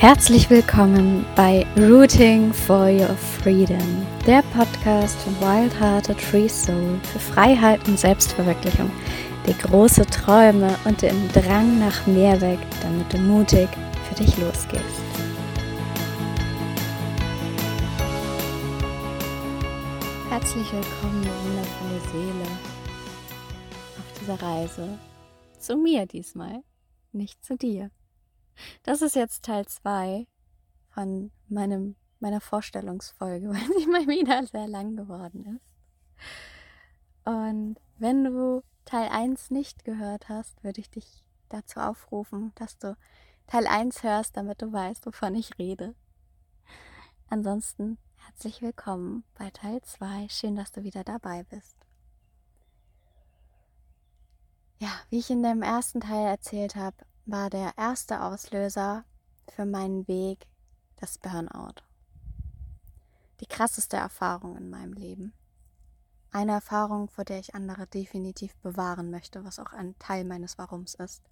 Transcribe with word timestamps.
Herzlich 0.00 0.48
willkommen 0.48 1.26
bei 1.36 1.66
Rooting 1.76 2.54
for 2.54 2.86
Your 2.86 3.14
Freedom, 3.18 4.06
der 4.26 4.40
Podcast 4.54 5.18
von 5.18 5.38
Wild 5.42 5.78
Hearted 5.78 6.18
Free 6.18 6.48
Soul 6.48 6.98
für 7.02 7.18
Freiheit 7.18 7.86
und 7.86 8.00
Selbstverwirklichung, 8.00 8.90
die 9.46 9.52
große 9.52 10.06
Träume 10.06 10.74
und 10.86 11.02
den 11.02 11.28
Drang 11.32 11.80
nach 11.80 12.06
mehr 12.06 12.40
weg, 12.40 12.58
damit 12.80 13.12
du 13.12 13.18
mutig 13.18 13.68
für 14.08 14.14
dich 14.14 14.38
losgehst. 14.38 14.82
Herzlich 20.30 20.72
willkommen, 20.72 21.28
wundervolle 21.44 22.00
Seele, 22.10 22.48
auf 23.98 24.18
dieser 24.18 24.42
Reise 24.42 24.98
zu 25.58 25.76
mir 25.76 26.06
diesmal, 26.06 26.62
nicht 27.12 27.44
zu 27.44 27.58
dir. 27.58 27.90
Das 28.82 29.02
ist 29.02 29.16
jetzt 29.16 29.44
Teil 29.44 29.66
2 29.66 30.26
von 30.90 31.30
meinem, 31.48 31.96
meiner 32.18 32.40
Vorstellungsfolge, 32.40 33.48
weil 33.50 33.78
sie 33.78 33.86
mal 33.86 34.06
wieder 34.06 34.46
sehr 34.46 34.68
lang 34.68 34.96
geworden 34.96 35.56
ist. 35.56 35.74
Und 37.24 37.76
wenn 37.98 38.24
du 38.24 38.62
Teil 38.84 39.08
1 39.08 39.50
nicht 39.50 39.84
gehört 39.84 40.28
hast, 40.28 40.64
würde 40.64 40.80
ich 40.80 40.90
dich 40.90 41.24
dazu 41.48 41.80
aufrufen, 41.80 42.52
dass 42.54 42.78
du 42.78 42.96
Teil 43.46 43.66
1 43.66 44.02
hörst, 44.02 44.36
damit 44.36 44.62
du 44.62 44.72
weißt, 44.72 45.06
wovon 45.06 45.34
ich 45.34 45.58
rede. 45.58 45.94
Ansonsten 47.28 47.98
herzlich 48.16 48.62
willkommen 48.62 49.24
bei 49.34 49.50
Teil 49.50 49.80
2. 49.82 50.28
Schön, 50.28 50.56
dass 50.56 50.72
du 50.72 50.82
wieder 50.82 51.04
dabei 51.04 51.44
bist. 51.44 51.76
Ja, 54.78 54.90
wie 55.10 55.18
ich 55.18 55.30
in 55.30 55.42
dem 55.42 55.62
ersten 55.62 56.00
Teil 56.00 56.26
erzählt 56.26 56.74
habe, 56.74 56.96
war 57.26 57.50
der 57.50 57.76
erste 57.76 58.22
Auslöser 58.22 59.04
für 59.48 59.66
meinen 59.66 60.06
Weg 60.08 60.46
das 60.96 61.18
Burnout. 61.18 61.82
Die 63.40 63.46
krasseste 63.46 63.96
Erfahrung 63.96 64.56
in 64.56 64.68
meinem 64.70 64.92
Leben. 64.92 65.32
Eine 66.30 66.52
Erfahrung, 66.52 67.08
vor 67.08 67.24
der 67.24 67.40
ich 67.40 67.54
andere 67.54 67.86
definitiv 67.86 68.54
bewahren 68.56 69.10
möchte, 69.10 69.44
was 69.44 69.58
auch 69.58 69.72
ein 69.72 69.98
Teil 69.98 70.24
meines 70.24 70.58
Warums 70.58 70.94
ist. 70.94 71.22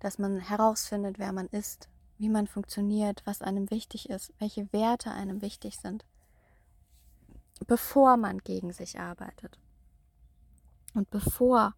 Dass 0.00 0.18
man 0.18 0.40
herausfindet, 0.40 1.18
wer 1.18 1.32
man 1.32 1.46
ist, 1.48 1.88
wie 2.18 2.28
man 2.28 2.46
funktioniert, 2.46 3.22
was 3.24 3.42
einem 3.42 3.70
wichtig 3.70 4.10
ist, 4.10 4.32
welche 4.38 4.70
Werte 4.72 5.10
einem 5.10 5.42
wichtig 5.42 5.78
sind, 5.78 6.04
bevor 7.66 8.16
man 8.16 8.38
gegen 8.38 8.72
sich 8.72 8.98
arbeitet. 8.98 9.58
Und 10.94 11.10
bevor 11.10 11.74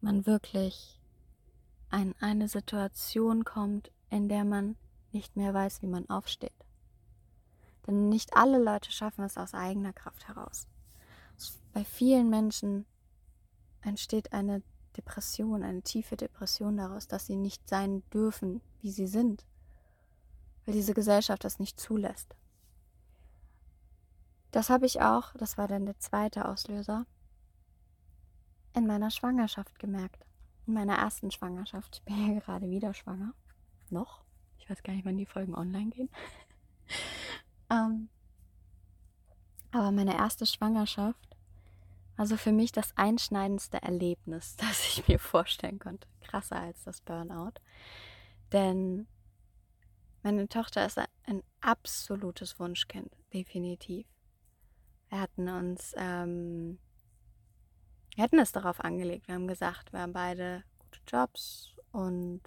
man 0.00 0.26
wirklich 0.26 1.01
an 1.92 2.14
eine 2.20 2.48
Situation 2.48 3.44
kommt, 3.44 3.90
in 4.10 4.28
der 4.28 4.44
man 4.44 4.76
nicht 5.12 5.36
mehr 5.36 5.52
weiß, 5.52 5.82
wie 5.82 5.86
man 5.86 6.08
aufsteht. 6.08 6.52
Denn 7.86 8.08
nicht 8.08 8.34
alle 8.34 8.58
Leute 8.58 8.90
schaffen 8.90 9.24
es 9.24 9.36
aus 9.36 9.54
eigener 9.54 9.92
Kraft 9.92 10.26
heraus. 10.26 10.66
Bei 11.72 11.84
vielen 11.84 12.30
Menschen 12.30 12.86
entsteht 13.82 14.32
eine 14.32 14.62
Depression, 14.96 15.62
eine 15.62 15.82
tiefe 15.82 16.16
Depression 16.16 16.76
daraus, 16.76 17.08
dass 17.08 17.26
sie 17.26 17.36
nicht 17.36 17.68
sein 17.68 18.02
dürfen, 18.10 18.62
wie 18.80 18.90
sie 18.90 19.06
sind, 19.06 19.44
weil 20.64 20.74
diese 20.74 20.94
Gesellschaft 20.94 21.44
das 21.44 21.58
nicht 21.58 21.78
zulässt. 21.78 22.34
Das 24.50 24.70
habe 24.70 24.86
ich 24.86 25.00
auch, 25.00 25.34
das 25.34 25.58
war 25.58 25.68
dann 25.68 25.86
der 25.86 25.98
zweite 25.98 26.46
Auslöser, 26.46 27.06
in 28.74 28.86
meiner 28.86 29.10
Schwangerschaft 29.10 29.78
gemerkt 29.78 30.24
in 30.72 30.78
meiner 30.78 30.98
ersten 30.98 31.30
Schwangerschaft. 31.30 31.96
Ich 31.96 32.04
bin 32.04 32.34
ja 32.34 32.40
gerade 32.40 32.70
wieder 32.70 32.94
schwanger. 32.94 33.34
Noch. 33.90 34.24
Ich 34.58 34.68
weiß 34.70 34.82
gar 34.82 34.94
nicht, 34.94 35.04
wann 35.04 35.18
die 35.18 35.26
Folgen 35.26 35.54
online 35.54 35.90
gehen. 35.90 36.08
ähm, 37.70 38.08
aber 39.70 39.92
meine 39.92 40.16
erste 40.16 40.46
Schwangerschaft 40.46 41.36
war 42.16 42.26
so 42.26 42.36
für 42.38 42.52
mich 42.52 42.72
das 42.72 42.96
einschneidendste 42.96 43.82
Erlebnis, 43.82 44.56
das 44.60 44.86
ich 44.86 45.06
mir 45.08 45.18
vorstellen 45.18 45.78
konnte. 45.78 46.08
Krasser 46.22 46.56
als 46.56 46.82
das 46.84 47.02
Burnout. 47.02 47.60
Denn 48.52 49.06
meine 50.22 50.48
Tochter 50.48 50.86
ist 50.86 50.98
ein 50.98 51.42
absolutes 51.60 52.58
Wunschkind, 52.58 53.14
definitiv. 53.34 54.06
Wir 55.10 55.20
hatten 55.20 55.48
uns 55.50 55.92
ähm, 55.98 56.78
wir 58.14 58.24
hätten 58.24 58.38
es 58.38 58.52
darauf 58.52 58.80
angelegt. 58.80 59.28
Wir 59.28 59.34
haben 59.34 59.46
gesagt, 59.46 59.92
wir 59.92 60.00
haben 60.00 60.12
beide 60.12 60.64
gute 60.78 61.00
Jobs 61.06 61.74
und 61.92 62.40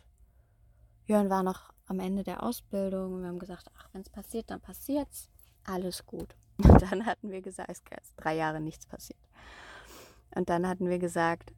Jörn 1.05 1.29
war 1.29 1.43
noch 1.43 1.73
am 1.87 1.99
Ende 1.99 2.23
der 2.23 2.43
Ausbildung. 2.43 3.21
Wir 3.21 3.27
haben 3.27 3.39
gesagt, 3.39 3.69
ach, 3.77 3.89
wenn 3.93 4.01
es 4.01 4.09
passiert, 4.09 4.49
dann 4.49 4.61
passiert's. 4.61 5.29
Alles 5.63 6.05
gut. 6.05 6.35
Und 6.57 6.81
dann 6.81 7.05
hatten 7.05 7.31
wir 7.31 7.41
gesagt, 7.41 7.69
es 7.69 7.79
ist 7.79 8.13
drei 8.15 8.35
Jahre 8.35 8.61
nichts 8.61 8.85
passiert. 8.85 9.19
Und 10.35 10.49
dann 10.49 10.67
hatten 10.67 10.87
wir 10.87 10.99
gesagt, 10.99 11.51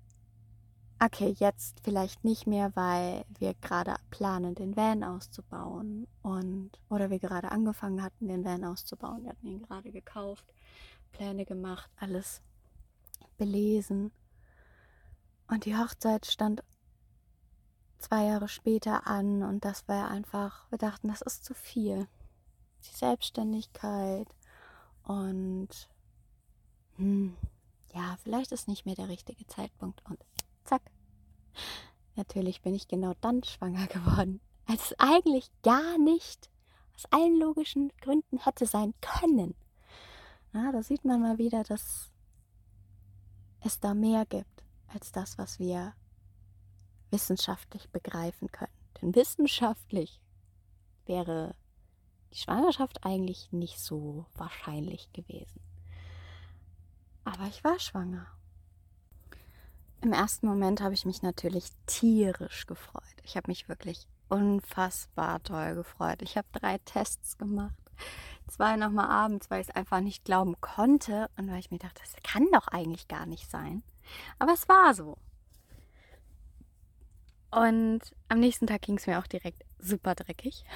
okay, 1.04 1.36
jetzt 1.38 1.80
vielleicht 1.84 2.24
nicht 2.24 2.48
mehr, 2.48 2.76
weil 2.76 3.26
wir 3.38 3.54
gerade 3.56 3.96
planen, 4.10 4.56
den 4.56 4.76
Van 4.76 5.04
auszubauen 5.04 6.08
und 6.24 6.72
oder 6.90 7.10
wir 7.10 7.20
gerade 7.20 7.52
angefangen 7.52 8.02
hatten, 8.02 8.28
den 8.28 8.44
Van 8.44 8.64
auszubauen. 8.64 9.24
Wir 9.24 9.32
hatten 9.32 9.48
ihn 9.48 9.62
gerade 9.62 9.92
gekauft, 9.92 10.46
Pläne 11.12 11.46
gemacht, 11.46 11.90
alles 11.98 12.42
belesen. 13.38 14.12
Und 15.48 15.66
die 15.66 15.78
Hochzeit 15.78 16.26
stand 16.26 16.64
zwei 18.00 18.26
Jahre 18.26 18.48
später 18.48 19.08
an 19.08 19.44
und 19.44 19.66
das 19.66 19.88
war 19.88 20.10
einfach, 20.10 20.70
wir 20.70 20.78
dachten, 20.78 21.08
das 21.08 21.22
ist 21.22 21.46
zu 21.46 21.54
viel. 21.54 22.08
Die 22.84 22.96
Selbstständigkeit 22.96 24.28
und 25.04 25.70
hm, 26.96 27.36
ja, 27.94 28.18
vielleicht 28.24 28.52
ist 28.52 28.68
nicht 28.68 28.86
mehr 28.86 28.96
der 28.96 29.10
richtige 29.10 29.46
Zeitpunkt 29.48 30.04
und 30.06 30.20
zack. 30.64 30.82
Natürlich 32.16 32.62
bin 32.62 32.76
ich 32.76 32.88
genau 32.88 33.14
dann 33.22 33.44
schwanger 33.44 33.88
geworden, 33.88 34.42
als 34.66 34.92
es 34.92 35.00
eigentlich 35.00 35.50
gar 35.64 35.98
nicht 35.98 36.50
aus 36.96 37.06
allen 37.12 37.40
logischen 37.40 37.92
Gründen 38.02 38.40
hätte 38.40 38.66
sein 38.66 38.94
können. 39.02 39.56
Ja, 40.54 40.72
da 40.72 40.82
sieht 40.82 41.06
man 41.06 41.22
mal 41.22 41.38
wieder, 41.38 41.64
dass 41.64 42.12
es 43.68 43.80
da 43.80 43.94
mehr 43.94 44.26
gibt 44.26 44.64
als 44.88 45.12
das, 45.12 45.38
was 45.38 45.60
wir 45.60 45.94
wissenschaftlich 47.12 47.90
begreifen 47.90 48.52
können. 48.52 48.72
Denn 49.02 49.16
wissenschaftlich 49.16 50.22
wäre 51.06 51.56
die 52.34 52.38
Schwangerschaft 52.38 53.06
eigentlich 53.06 53.52
nicht 53.52 53.80
so 53.80 54.26
wahrscheinlich 54.36 55.12
gewesen. 55.14 55.62
Aber 57.24 57.46
ich 57.48 57.64
war 57.64 57.80
schwanger. 57.80 58.26
Im 60.02 60.14
ersten 60.14 60.48
Moment 60.48 60.82
habe 60.82 60.94
ich 60.94 61.06
mich 61.06 61.22
natürlich 61.22 61.70
tierisch 61.86 62.66
gefreut. 62.68 63.04
Ich 63.24 63.36
habe 63.36 63.50
mich 63.50 63.68
wirklich 63.68 64.08
unfassbar 64.30 65.42
toll 65.44 65.76
gefreut. 65.76 66.22
Ich 66.22 66.38
habe 66.38 66.48
drei 66.52 66.78
Tests 66.80 67.38
gemacht 67.38 67.76
zwei 68.48 68.76
nochmal 68.78 69.10
abends, 69.10 69.50
weil 69.50 69.62
ich 69.62 69.70
es 69.70 69.76
einfach 69.76 70.00
nicht 70.00 70.26
glauben 70.26 70.60
konnte 70.62 71.30
und 71.38 71.50
weil 71.50 71.60
ich 71.60 71.72
mir 71.72 71.80
dachte, 71.80 72.02
das 72.02 72.16
kann 72.24 72.48
doch 72.52 72.68
eigentlich 72.68 73.08
gar 73.08 73.26
nicht 73.26 73.50
sein. 73.50 73.84
Aber 74.40 74.54
es 74.54 74.68
war 74.70 74.94
so. 74.94 75.18
Und 77.52 78.02
am 78.28 78.40
nächsten 78.40 78.68
Tag 78.68 78.82
ging 78.82 78.98
es 78.98 79.08
mir 79.08 79.20
auch 79.20 79.28
direkt 79.28 79.64
super 79.80 80.16
dreckig. 80.16 80.66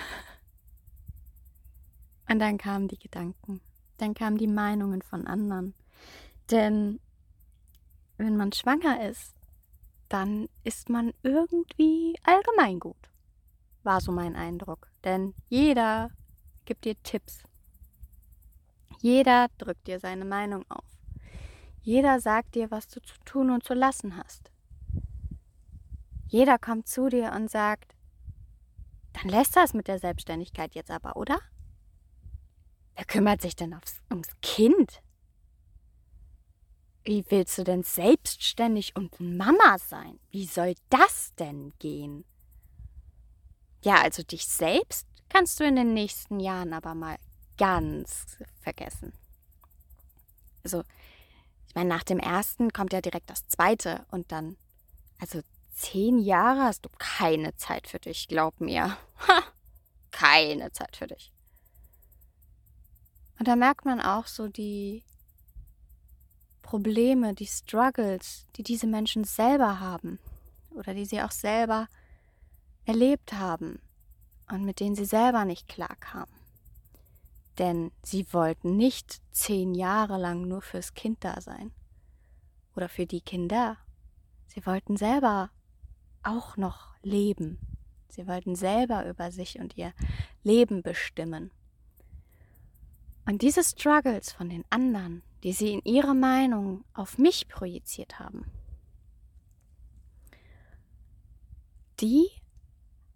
Und 2.29 2.39
dann 2.39 2.57
kamen 2.57 2.87
die 2.87 2.97
Gedanken, 2.97 3.59
dann 3.97 4.13
kamen 4.13 4.37
die 4.37 4.47
Meinungen 4.47 5.01
von 5.01 5.27
anderen. 5.27 5.73
Denn 6.49 7.01
wenn 8.17 8.37
man 8.37 8.53
schwanger 8.53 9.05
ist, 9.05 9.35
dann 10.07 10.47
ist 10.63 10.89
man 10.89 11.13
irgendwie 11.23 12.15
allgemeingut. 12.23 13.09
War 13.84 13.99
so 13.99 14.11
mein 14.11 14.35
Eindruck. 14.35 14.87
Denn 15.03 15.34
jeder 15.49 16.09
gibt 16.66 16.85
dir 16.85 16.96
Tipps. 17.03 17.43
Jeder 19.01 19.47
drückt 19.57 19.87
dir 19.87 19.99
seine 19.99 20.25
Meinung 20.25 20.63
auf. 20.69 20.85
Jeder 21.81 22.19
sagt 22.19 22.53
dir, 22.53 22.69
was 22.69 22.87
du 22.87 23.01
zu 23.01 23.15
tun 23.25 23.49
und 23.49 23.63
zu 23.63 23.73
lassen 23.73 24.15
hast. 24.15 24.51
Jeder 26.27 26.59
kommt 26.59 26.87
zu 26.87 27.09
dir 27.09 27.33
und 27.35 27.49
sagt, 27.49 27.95
dann 29.13 29.29
lässt 29.29 29.55
das 29.55 29.73
mit 29.73 29.87
der 29.87 29.97
Selbstständigkeit 29.97 30.75
jetzt 30.75 30.91
aber, 30.91 31.17
oder? 31.17 31.39
Wer 32.95 33.05
kümmert 33.05 33.41
sich 33.41 33.55
denn 33.55 33.73
aufs, 33.73 33.99
ums 34.11 34.29
Kind? 34.43 35.01
Wie 37.03 37.25
willst 37.29 37.57
du 37.57 37.63
denn 37.63 37.81
selbstständig 37.81 38.95
und 38.95 39.19
Mama 39.19 39.79
sein? 39.79 40.19
Wie 40.29 40.45
soll 40.45 40.75
das 40.89 41.33
denn 41.39 41.73
gehen? 41.79 42.23
Ja, 43.83 43.95
also 44.03 44.21
dich 44.21 44.45
selbst 44.45 45.07
kannst 45.27 45.59
du 45.59 45.63
in 45.63 45.75
den 45.75 45.95
nächsten 45.95 46.39
Jahren 46.39 46.73
aber 46.73 46.93
mal 46.93 47.17
ganz 47.61 48.40
vergessen. 48.59 49.13
Also, 50.63 50.84
ich 51.67 51.75
meine, 51.75 51.90
nach 51.90 52.03
dem 52.03 52.17
ersten 52.17 52.73
kommt 52.73 52.91
ja 52.91 53.02
direkt 53.02 53.29
das 53.29 53.47
zweite 53.47 54.03
und 54.09 54.31
dann, 54.31 54.58
also 55.19 55.41
zehn 55.75 56.17
Jahre 56.17 56.63
hast 56.63 56.85
du 56.85 56.90
keine 56.97 57.55
Zeit 57.58 57.87
für 57.87 57.99
dich, 57.99 58.28
glaub 58.28 58.59
mir. 58.59 58.97
Ha, 59.28 59.43
keine 60.09 60.72
Zeit 60.72 60.97
für 60.97 61.05
dich. 61.05 61.31
Und 63.37 63.47
da 63.47 63.55
merkt 63.55 63.85
man 63.85 64.02
auch 64.02 64.25
so 64.25 64.47
die 64.47 65.03
Probleme, 66.63 67.35
die 67.35 67.46
Struggles, 67.46 68.47
die 68.55 68.63
diese 68.63 68.87
Menschen 68.87 69.23
selber 69.23 69.79
haben 69.79 70.17
oder 70.72 70.96
die 70.96 71.05
sie 71.05 71.22
auch 71.22 71.31
selber 71.31 71.87
erlebt 72.85 73.34
haben 73.34 73.79
und 74.49 74.66
mit 74.66 74.79
denen 74.79 74.96
sie 74.96 75.05
selber 75.05 75.46
nicht 75.46 75.67
klarkamen. 75.67 76.41
Denn 77.57 77.91
sie 78.03 78.25
wollten 78.33 78.77
nicht 78.77 79.21
zehn 79.31 79.73
Jahre 79.75 80.17
lang 80.17 80.47
nur 80.47 80.61
fürs 80.61 80.93
Kind 80.93 81.23
da 81.23 81.41
sein 81.41 81.71
oder 82.75 82.89
für 82.89 83.05
die 83.05 83.21
Kinder. 83.21 83.77
Sie 84.47 84.65
wollten 84.65 84.97
selber 84.97 85.51
auch 86.23 86.57
noch 86.57 86.95
leben. 87.03 87.59
Sie 88.09 88.27
wollten 88.27 88.55
selber 88.55 89.07
über 89.07 89.31
sich 89.31 89.59
und 89.59 89.77
ihr 89.77 89.93
Leben 90.43 90.81
bestimmen. 90.81 91.51
Und 93.25 93.41
diese 93.41 93.63
Struggles 93.63 94.31
von 94.31 94.49
den 94.49 94.65
anderen, 94.69 95.23
die 95.43 95.53
sie 95.53 95.73
in 95.73 95.81
ihrer 95.83 96.13
Meinung 96.13 96.83
auf 96.93 97.17
mich 97.17 97.47
projiziert 97.47 98.19
haben, 98.19 98.45
die 101.99 102.27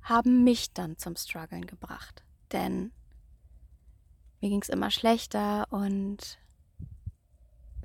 haben 0.01 0.43
mich 0.43 0.71
dann 0.73 0.97
zum 0.97 1.15
Struggeln 1.15 1.65
gebracht. 1.65 2.23
Denn 2.51 2.91
mir 4.45 4.49
ging 4.51 4.61
es 4.61 4.69
immer 4.69 4.91
schlechter 4.91 5.65
und 5.71 6.37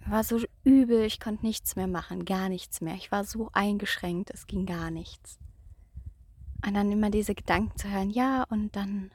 war 0.06 0.24
so 0.24 0.40
übel, 0.62 1.04
ich 1.04 1.18
konnte 1.18 1.46
nichts 1.46 1.74
mehr 1.74 1.86
machen, 1.86 2.26
gar 2.26 2.50
nichts 2.50 2.82
mehr. 2.82 2.96
Ich 2.96 3.10
war 3.10 3.24
so 3.24 3.48
eingeschränkt, 3.54 4.30
es 4.30 4.46
ging 4.46 4.66
gar 4.66 4.90
nichts. 4.90 5.38
Und 6.66 6.74
dann 6.74 6.92
immer 6.92 7.08
diese 7.08 7.34
Gedanken 7.34 7.78
zu 7.78 7.90
hören, 7.90 8.10
ja, 8.10 8.42
und 8.50 8.76
dann 8.76 9.10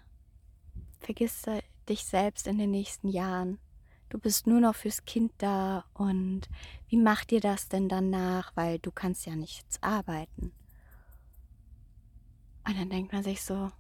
vergiss 1.02 1.44
dich 1.88 2.06
selbst 2.06 2.48
in 2.48 2.58
den 2.58 2.72
nächsten 2.72 3.10
Jahren. 3.10 3.60
Du 4.10 4.18
bist 4.18 4.48
nur 4.48 4.60
noch 4.60 4.76
fürs 4.76 5.06
Kind 5.06 5.32
da 5.38 5.86
und 5.94 6.50
wie 6.88 6.98
macht 6.98 7.32
ihr 7.32 7.42
das 7.42 7.70
denn 7.70 7.90
danach, 7.90 8.54
weil 8.56 8.80
du 8.80 8.92
kannst 8.92 9.28
ja 9.28 9.36
nichts 9.36 9.84
arbeiten. 9.84 10.52
Und 12.68 12.76
dann 12.76 12.90
denkt 12.90 13.14
man 13.14 13.22
sich 13.22 13.44
so, 13.44 13.72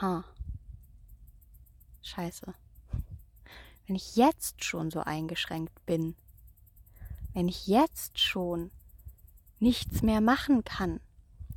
ha, 0.00 0.24
scheiße. 2.02 2.52
Wenn 3.86 3.96
ich 3.96 4.16
jetzt 4.16 4.64
schon 4.64 4.90
so 4.90 5.00
eingeschränkt 5.00 5.84
bin, 5.86 6.16
wenn 7.34 7.48
ich 7.48 7.66
jetzt 7.66 8.18
schon 8.18 8.70
nichts 9.58 10.02
mehr 10.02 10.20
machen 10.20 10.64
kann, 10.64 11.00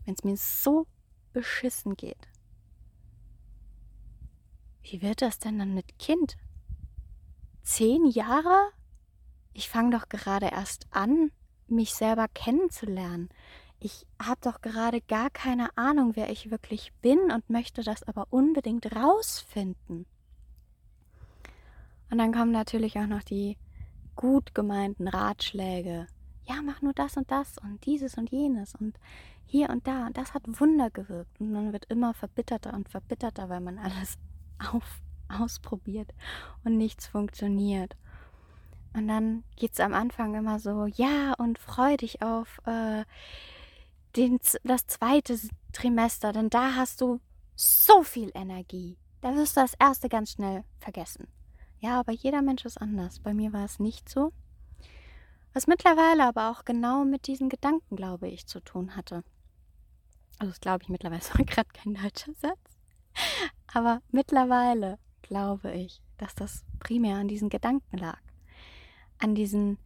wenn 0.06 0.14
es 0.14 0.24
mir 0.24 0.38
so 0.38 0.86
beschissen 1.34 1.96
geht, 1.96 2.28
wie 4.84 5.02
wird 5.02 5.22
das 5.22 5.40
denn 5.40 5.60
dann 5.60 5.74
mit 5.74 6.00
Kind? 6.00 6.38
Zehn 7.64 8.06
Jahre? 8.06 8.72
Ich 9.54 9.70
fange 9.70 9.98
doch 9.98 10.10
gerade 10.10 10.48
erst 10.48 10.88
an, 10.92 11.32
mich 11.68 11.94
selber 11.94 12.28
kennenzulernen. 12.28 13.30
Ich 13.80 14.06
habe 14.22 14.40
doch 14.42 14.62
gerade 14.62 15.02
gar 15.02 15.30
keine 15.30 15.78
Ahnung, 15.78 16.16
wer 16.16 16.30
ich 16.30 16.52
wirklich 16.52 16.92
bin 17.02 17.32
und 17.32 17.50
möchte 17.50 17.84
das 17.84 18.04
aber 18.04 18.28
unbedingt 18.30 18.94
rausfinden. 18.96 20.06
Und 22.12 22.18
dann 22.18 22.34
kommen 22.34 22.52
natürlich 22.52 22.98
auch 22.98 23.08
noch 23.08 23.24
die 23.24 23.58
gut 24.16 24.54
gemeinten 24.54 25.08
Ratschläge. 25.08 26.08
Ja, 26.48 26.62
mach 26.64 26.82
nur 26.82 26.94
das 26.94 27.16
und 27.16 27.30
das 27.30 27.58
und 27.60 27.86
dieses 27.86 28.16
und 28.16 28.32
jenes 28.32 28.76
und 28.76 29.00
hier 29.46 29.70
und 29.70 29.88
da. 29.88 30.08
Und 30.08 30.18
das 30.18 30.34
hat 30.34 30.44
Wunder 30.60 30.90
gewirkt. 30.90 31.40
Und 31.40 31.52
man 31.52 31.74
wird 31.74 31.86
immer 31.86 32.14
verbitterter 32.14 32.74
und 32.74 32.90
verbitterter, 32.90 33.50
weil 33.50 33.62
man 33.62 33.78
alles 33.78 34.18
auf, 34.72 35.02
ausprobiert 35.28 36.14
und 36.64 36.78
nichts 36.78 37.08
funktioniert. 37.08 37.96
Und 38.94 39.08
dann 39.08 39.44
geht 39.56 39.74
es 39.74 39.80
am 39.80 39.94
Anfang 39.94 40.34
immer 40.36 40.60
so, 40.60 40.88
ja, 40.88 41.34
und 41.38 41.60
freu 41.60 41.96
dich 41.96 42.22
auf 42.24 42.60
äh, 42.66 43.06
den, 44.16 44.40
das 44.64 44.88
zweite 44.88 45.40
Trimester, 45.72 46.34
denn 46.34 46.50
da 46.50 46.76
hast 46.76 47.02
du 47.02 47.20
so 47.56 48.04
viel 48.04 48.32
Energie. 48.34 48.98
Da 49.22 49.36
wirst 49.36 49.58
du 49.58 49.62
das 49.62 49.76
erste 49.80 50.10
ganz 50.10 50.32
schnell 50.32 50.64
vergessen. 50.80 51.28
Ja, 51.80 52.00
aber 52.00 52.12
jeder 52.12 52.42
Mensch 52.42 52.66
ist 52.66 52.80
anders. 52.80 53.20
Bei 53.20 53.34
mir 53.34 53.54
war 53.54 53.66
es 53.66 53.80
nicht 53.80 54.10
so. 54.10 54.34
Was 55.54 55.68
mittlerweile 55.68 56.26
aber 56.26 56.52
auch 56.52 56.66
genau 56.66 57.06
mit 57.06 57.28
diesen 57.28 57.50
Gedanken, 57.50 57.96
glaube 57.96 58.28
ich, 58.28 58.46
zu 58.46 58.60
tun 58.60 58.96
hatte. 58.96 59.24
Also 60.38 60.52
das 60.52 60.62
glaube 60.62 60.84
ich 60.84 60.90
mittlerweile 60.90 61.22
ist 61.22 61.34
gerade 61.34 61.70
kein 61.74 61.96
deutscher 61.96 62.34
Satz. 62.34 62.60
Aber 63.74 64.02
mittlerweile 64.12 65.00
glaube 65.22 65.74
ich, 65.74 66.02
dass 66.18 66.36
das 66.36 66.66
primär 66.80 67.18
an 67.18 67.28
diesen 67.28 67.50
Gedanken 67.50 67.98
lag. 67.98 68.20
An 69.20 69.36
diesen 69.36 69.78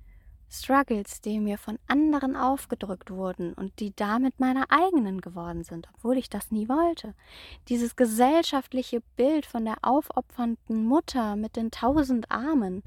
Struggles, 0.53 1.19
die 1.21 1.39
mir 1.39 1.57
von 1.57 1.79
anderen 1.88 2.35
aufgedrückt 2.35 3.09
wurden 3.09 3.53
und 3.53 3.79
die 3.79 3.95
damit 3.95 4.39
meine 4.39 4.69
eigenen 4.69 5.19
geworden 5.19 5.63
sind, 5.63 5.89
obwohl 5.95 6.17
ich 6.17 6.29
das 6.29 6.51
nie 6.51 6.69
wollte. 6.69 7.15
Dieses 7.69 7.95
gesellschaftliche 7.95 9.01
Bild 9.15 9.45
von 9.45 9.65
der 9.65 9.77
aufopfernden 9.81 10.85
Mutter 10.85 11.35
mit 11.35 11.55
den 11.55 11.71
tausend 11.71 12.31
Armen, 12.31 12.83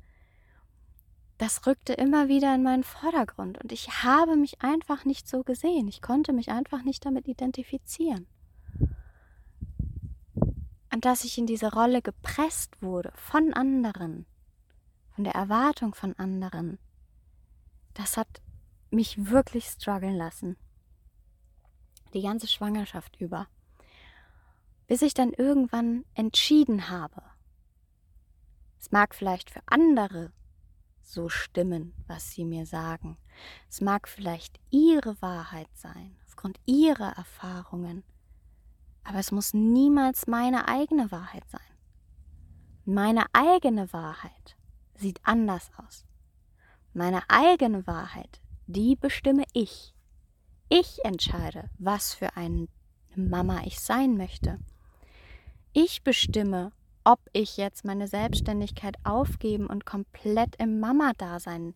das 1.39 1.67
rückte 1.67 1.93
immer 1.93 2.29
wieder 2.29 2.55
in 2.55 2.63
meinen 2.63 2.85
Vordergrund 2.85 3.63
und 3.63 3.73
ich 3.73 4.05
habe 4.05 4.37
mich 4.37 4.63
einfach 4.63 5.05
nicht 5.05 5.29
so 5.29 5.43
gesehen. 5.43 5.89
Ich 5.89 6.01
konnte 6.01 6.33
mich 6.33 6.51
einfach 6.51 6.83
nicht 6.83 7.05
damit 7.05 7.27
identifizieren. 7.27 8.27
Und 10.93 11.05
dass 11.05 11.25
ich 11.25 11.37
in 11.37 11.47
diese 11.47 11.73
Rolle 11.75 12.01
gepresst 12.01 12.81
wurde 12.81 13.13
von 13.17 13.53
anderen, 13.53 14.25
von 15.15 15.25
der 15.25 15.35
Erwartung 15.35 15.95
von 15.95 16.15
anderen, 16.15 16.79
das 17.97 18.17
hat 18.17 18.43
mich 18.91 19.31
wirklich 19.31 19.67
strugglen 19.67 20.17
lassen. 20.17 20.57
Die 22.13 22.23
ganze 22.23 22.47
Schwangerschaft 22.47 23.21
über. 23.21 23.49
Bis 24.87 25.03
ich 25.03 25.15
dann 25.15 25.33
irgendwann 25.33 26.05
entschieden 26.15 26.91
habe. 26.91 27.23
Es 28.79 28.93
mag 28.93 29.15
vielleicht 29.15 29.51
für 29.51 29.63
andere 29.67 30.33
so 31.03 31.29
stimmen, 31.29 31.95
was 32.07 32.33
sie 32.33 32.45
mir 32.45 32.67
sagen. 32.67 33.17
Es 33.69 33.81
mag 33.81 34.09
vielleicht 34.09 34.61
ihre 34.71 35.21
Wahrheit 35.23 35.69
sein, 35.75 36.17
aufgrund 36.27 36.61
ihrer 36.67 37.17
Erfahrungen. 37.17 38.05
Aber 39.05 39.19
es 39.19 39.33
muss 39.33 39.55
niemals 39.55 40.27
meine 40.27 40.69
eigene 40.69 41.11
Wahrheit 41.11 41.49
sein. 41.49 41.61
Meine 42.85 43.25
eigene 43.33 43.93
Wahrheit 43.93 44.57
sieht 44.95 45.21
anders 45.25 45.71
aus. 45.77 46.05
Meine 46.97 47.29
eigene 47.29 47.87
Wahrheit, 47.87 48.41
die 48.67 48.97
bestimme 48.97 49.45
ich. 49.53 49.95
Ich 50.71 51.05
entscheide, 51.05 51.69
was 51.77 52.15
für 52.15 52.39
eine 52.39 52.69
Mama 53.15 53.61
ich 53.67 53.81
sein 53.81 54.17
möchte. 54.17 54.59
Ich 55.75 56.05
bestimme, 56.05 56.73
ob 57.05 57.21
ich 57.35 57.59
jetzt 57.59 57.85
meine 57.85 58.09
Selbstständigkeit 58.09 58.97
aufgeben 59.05 59.67
und 59.67 59.85
komplett 59.85 60.57
im 60.57 60.81
Mama-Dasein 60.81 61.75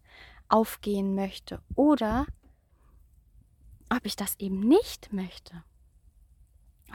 aufgehen 0.49 1.15
möchte 1.15 1.61
oder 1.75 2.25
ob 3.91 4.07
ich 4.07 4.17
das 4.17 4.37
eben 4.39 4.61
nicht 4.61 5.13
möchte. 5.13 5.65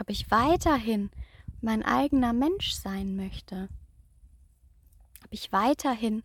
Ob 0.00 0.10
ich 0.10 0.32
weiterhin 0.32 1.12
mein 1.60 1.84
eigener 1.84 2.32
Mensch 2.32 2.72
sein 2.72 3.14
möchte. 3.14 3.68
Ob 5.24 5.28
ich 5.30 5.52
weiterhin 5.52 6.24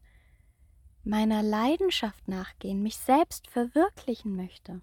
meiner 1.03 1.41
Leidenschaft 1.41 2.27
nachgehen, 2.27 2.83
mich 2.83 2.97
selbst 2.97 3.47
verwirklichen 3.47 4.35
möchte. 4.35 4.81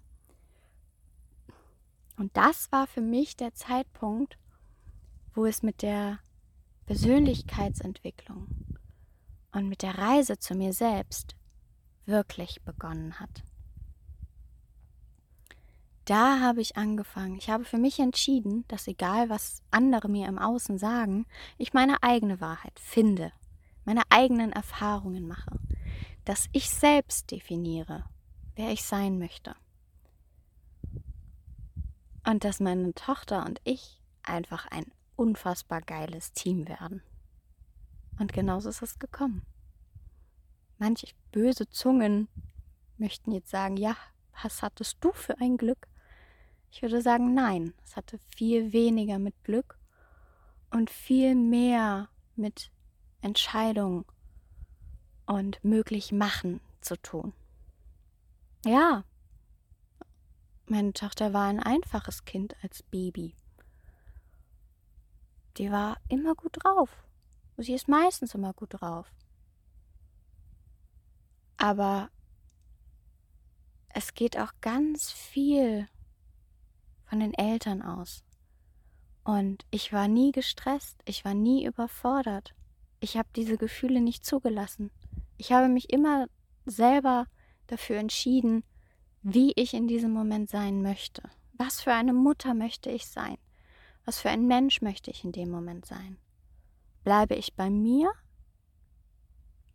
Und 2.17 2.35
das 2.35 2.71
war 2.71 2.87
für 2.87 3.01
mich 3.01 3.37
der 3.37 3.53
Zeitpunkt, 3.53 4.37
wo 5.33 5.45
es 5.45 5.63
mit 5.63 5.81
der 5.81 6.19
Persönlichkeitsentwicklung 6.85 8.47
und 9.53 9.69
mit 9.69 9.81
der 9.83 9.97
Reise 9.97 10.37
zu 10.37 10.55
mir 10.55 10.73
selbst 10.73 11.35
wirklich 12.05 12.61
begonnen 12.63 13.19
hat. 13.19 13.43
Da 16.03 16.39
habe 16.39 16.59
ich 16.59 16.75
angefangen. 16.75 17.37
Ich 17.37 17.49
habe 17.49 17.63
für 17.63 17.77
mich 17.77 17.99
entschieden, 17.99 18.65
dass 18.67 18.87
egal 18.87 19.29
was 19.29 19.61
andere 19.69 20.09
mir 20.09 20.27
im 20.27 20.39
Außen 20.39 20.79
sagen, 20.79 21.27
ich 21.57 21.73
meine 21.73 22.01
eigene 22.01 22.41
Wahrheit 22.41 22.79
finde, 22.79 23.31
meine 23.85 24.01
eigenen 24.09 24.51
Erfahrungen 24.51 25.27
mache 25.27 25.59
dass 26.29 26.47
ich 26.51 26.69
selbst 26.69 27.31
definiere, 27.31 28.05
wer 28.53 28.71
ich 28.71 28.83
sein 28.83 29.17
möchte. 29.17 29.55
Und 32.23 32.43
dass 32.43 32.59
meine 32.59 32.93
Tochter 32.93 33.43
und 33.47 33.59
ich 33.63 33.99
einfach 34.21 34.67
ein 34.67 34.85
unfassbar 35.15 35.81
geiles 35.81 36.31
Team 36.33 36.67
werden. 36.67 37.01
Und 38.19 38.31
genauso 38.31 38.69
ist 38.69 38.83
es 38.83 38.99
gekommen. 38.99 39.41
Manche 40.77 41.07
böse 41.31 41.67
Zungen 41.67 42.27
möchten 42.99 43.31
jetzt 43.31 43.49
sagen, 43.49 43.75
ja, 43.75 43.97
was 44.43 44.61
hattest 44.61 44.97
du 45.03 45.11
für 45.13 45.39
ein 45.39 45.57
Glück? 45.57 45.87
Ich 46.69 46.83
würde 46.83 47.01
sagen, 47.01 47.33
nein, 47.33 47.73
es 47.83 47.95
hatte 47.95 48.19
viel 48.19 48.71
weniger 48.71 49.17
mit 49.17 49.33
Glück 49.43 49.79
und 50.69 50.91
viel 50.91 51.33
mehr 51.33 52.07
mit 52.35 52.69
Entscheidung 53.21 54.05
und 55.29 55.63
möglich 55.63 56.11
machen 56.11 56.59
zu 56.81 56.99
tun. 56.99 57.33
Ja, 58.65 59.03
meine 60.65 60.91
Tochter 60.93 61.33
war 61.33 61.47
ein 61.47 61.59
einfaches 61.59 62.25
Kind 62.25 62.55
als 62.63 62.81
Baby. 62.81 63.35
Die 65.57 65.71
war 65.71 65.97
immer 66.07 66.33
gut 66.33 66.57
drauf. 66.63 66.89
Sie 67.57 67.73
ist 67.73 67.87
meistens 67.87 68.33
immer 68.33 68.53
gut 68.53 68.81
drauf. 68.81 69.13
Aber 71.57 72.09
es 73.89 74.15
geht 74.15 74.35
auch 74.39 74.53
ganz 74.61 75.11
viel 75.11 75.87
von 77.05 77.19
den 77.19 77.35
Eltern 77.35 77.83
aus. 77.83 78.23
Und 79.23 79.63
ich 79.69 79.93
war 79.93 80.07
nie 80.07 80.31
gestresst, 80.31 81.03
ich 81.05 81.23
war 81.23 81.35
nie 81.35 81.65
überfordert. 81.65 82.55
Ich 82.99 83.15
habe 83.15 83.29
diese 83.35 83.57
Gefühle 83.57 84.01
nicht 84.01 84.25
zugelassen. 84.25 84.89
Ich 85.39 85.53
habe 85.53 85.69
mich 85.69 85.89
immer 85.89 86.27
selber 86.65 87.25
dafür 87.67 87.95
entschieden, 87.95 88.65
wie 89.21 89.53
ich 89.55 89.73
in 89.73 89.87
diesem 89.87 90.11
Moment 90.11 90.49
sein 90.49 90.81
möchte. 90.81 91.23
Was 91.53 91.79
für 91.79 91.93
eine 91.93 92.11
Mutter 92.11 92.53
möchte 92.53 92.89
ich 92.89 93.07
sein? 93.07 93.37
Was 94.03 94.19
für 94.19 94.29
ein 94.29 94.47
Mensch 94.47 94.81
möchte 94.81 95.11
ich 95.11 95.23
in 95.23 95.31
dem 95.31 95.49
Moment 95.49 95.85
sein? 95.85 96.17
Bleibe 97.05 97.35
ich 97.35 97.55
bei 97.55 97.69
mir? 97.69 98.11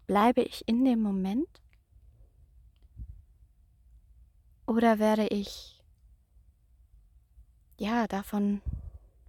Bleibe 0.07 0.43
ich 0.43 0.69
in 0.69 0.85
dem 0.85 1.01
Moment? 1.01 1.63
Oder 4.67 4.99
werde 4.99 5.29
ich 5.29 5.83
ja 7.79 8.07
davon 8.07 8.61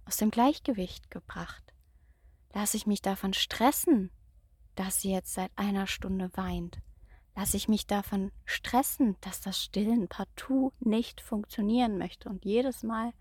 aus 0.04 0.18
dem 0.18 0.30
Gleichgewicht 0.30 1.10
gebracht? 1.10 1.72
Lasse 2.52 2.76
ich 2.76 2.86
mich 2.86 3.00
davon 3.00 3.32
stressen, 3.32 4.10
dass 4.76 5.00
sie 5.00 5.10
jetzt 5.10 5.34
seit 5.34 5.50
einer 5.56 5.86
Stunde 5.86 6.30
weint? 6.34 6.78
Lasse 7.34 7.56
ich 7.56 7.68
mich 7.68 7.86
davon 7.86 8.32
stressen, 8.44 9.16
dass 9.20 9.40
das 9.40 9.60
Stillen 9.60 10.08
partout 10.08 10.72
nicht 10.80 11.20
funktionieren 11.20 11.98
möchte 11.98 12.28
und 12.28 12.44
jedes 12.44 12.82
Mal 12.82 13.12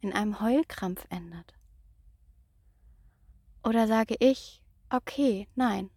in 0.00 0.12
einem 0.12 0.40
Heulkrampf 0.40 1.06
endet? 1.08 1.54
Oder 3.64 3.88
sage 3.88 4.14
ich, 4.20 4.62
okay, 4.90 5.48
nein. 5.54 5.90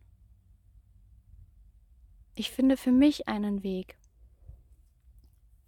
Ich 2.33 2.51
finde 2.51 2.77
für 2.77 2.91
mich 2.91 3.27
einen 3.27 3.61
Weg, 3.61 3.97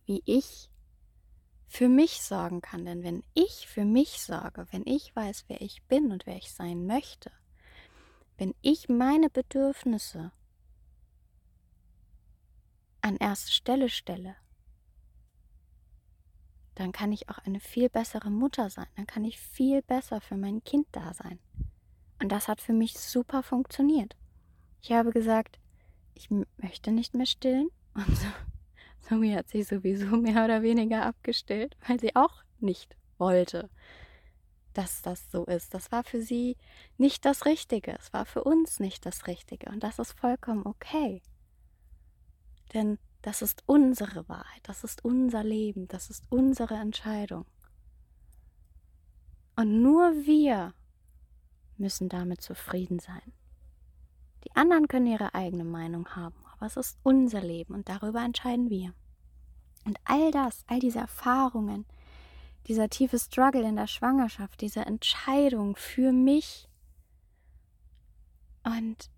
wie 0.06 0.24
ich 0.26 0.70
für 1.68 1.88
mich 1.88 2.22
sorgen 2.22 2.62
kann. 2.62 2.86
Denn 2.86 3.04
wenn 3.04 3.24
ich 3.34 3.68
für 3.68 3.86
mich 3.86 4.22
sorge, 4.22 4.66
wenn 4.72 4.86
ich 4.86 5.16
weiß, 5.16 5.46
wer 5.48 5.62
ich 5.62 5.84
bin 5.84 6.12
und 6.12 6.26
wer 6.26 6.38
ich 6.38 6.52
sein 6.52 6.86
möchte, 6.86 7.32
wenn 8.40 8.56
ich 8.62 8.88
meine 8.88 9.30
Bedürfnisse 9.30 10.32
an 13.02 13.18
erste 13.18 13.52
Stelle 13.52 13.90
stelle, 13.90 14.36
dann 16.76 16.94
kann 16.94 17.12
ich 17.12 17.28
auch 17.28 17.40
eine 17.40 17.60
viel 17.60 17.90
bessere 17.90 18.30
Mutter 18.32 18.70
sein, 18.70 18.88
dann 18.96 19.06
kann 19.06 19.26
ich 19.26 19.38
viel 19.38 19.82
besser 19.82 20.22
für 20.22 20.38
mein 20.38 20.64
Kind 20.64 20.88
da 20.94 21.14
sein. 21.14 21.40
Und 22.22 22.32
das 22.32 22.48
hat 22.48 22.62
für 22.62 22.72
mich 22.72 22.98
super 22.98 23.44
funktioniert. 23.44 24.16
Ich 24.82 24.94
habe 24.94 25.12
gesagt, 25.12 25.60
ich 26.14 26.30
möchte 26.58 26.92
nicht 26.94 27.14
mehr 27.14 27.26
stillen 27.26 27.70
und 27.94 28.18
so 28.18 28.28
Zoe 29.02 29.36
hat 29.36 29.50
sich 29.50 29.68
sowieso 29.68 30.06
mehr 30.16 30.46
oder 30.46 30.62
weniger 30.62 31.06
abgestellt, 31.06 31.76
weil 31.88 32.00
sie 32.00 32.16
auch 32.16 32.44
nicht 32.60 32.96
wollte, 33.18 33.70
dass 34.80 35.02
das 35.02 35.30
so 35.30 35.44
ist. 35.44 35.74
Das 35.74 35.92
war 35.92 36.06
für 36.06 36.22
sie 36.22 36.56
nicht 36.98 37.26
das 37.26 37.46
Richtige. 37.46 37.98
Es 38.00 38.14
war 38.14 38.26
für 38.26 38.46
uns 38.46 38.80
nicht 38.80 39.06
das 39.06 39.28
Richtige. 39.28 39.70
Und 39.70 39.84
das 39.84 40.00
ist 40.00 40.14
vollkommen 40.14 40.66
okay. 40.66 41.22
Denn 42.74 42.98
das 43.22 43.42
ist 43.42 43.64
unsere 43.66 44.30
Wahrheit, 44.30 44.62
das 44.64 44.86
ist 44.86 45.04
unser 45.04 45.44
Leben, 45.44 45.90
das 45.90 46.10
ist 46.10 46.24
unsere 46.30 46.76
Entscheidung. 46.76 47.46
Und 49.58 49.82
nur 49.82 50.14
wir 50.26 50.74
müssen 51.76 52.08
damit 52.08 52.42
zufrieden 52.42 53.00
sein. 53.00 53.34
Die 54.46 54.56
anderen 54.56 54.88
können 54.88 55.08
ihre 55.08 55.34
eigene 55.34 55.66
Meinung 55.66 56.08
haben, 56.16 56.42
aber 56.54 56.68
es 56.68 56.78
ist 56.78 56.98
unser 57.04 57.42
Leben 57.42 57.74
und 57.74 57.90
darüber 57.90 58.22
entscheiden 58.24 58.70
wir. 58.70 58.94
Und 59.84 60.00
all 60.06 60.32
das, 60.32 60.64
all 60.68 60.80
diese 60.80 61.00
Erfahrungen, 61.00 61.86
dieser 62.70 62.90
tiefe 62.90 63.20
Struggle 63.20 63.68
in 63.68 63.76
der 63.76 63.88
Schwangerschaft, 63.88 64.62
diese 64.62 64.82
Entscheidung 64.86 65.76
für 65.76 66.14
mich 66.14 66.70
und 68.64 69.10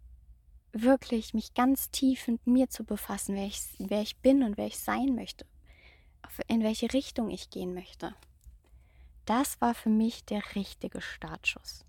wirklich 0.71 1.33
mich 1.33 1.53
ganz 1.53 1.91
tief 1.91 2.27
mit 2.27 2.47
mir 2.47 2.69
zu 2.69 2.83
befassen, 2.83 3.35
wer 3.35 3.45
ich, 3.45 3.61
wer 3.77 4.01
ich 4.01 4.17
bin 4.17 4.41
und 4.41 4.57
wer 4.57 4.67
ich 4.67 4.79
sein 4.79 5.15
möchte, 5.15 5.45
in 6.47 6.63
welche 6.63 6.91
Richtung 6.93 7.29
ich 7.29 7.49
gehen 7.49 7.73
möchte. 7.73 8.15
Das 9.25 9.59
war 9.61 9.75
für 9.75 9.89
mich 9.89 10.25
der 10.25 10.55
richtige 10.55 11.01
Startschuss 11.01 11.85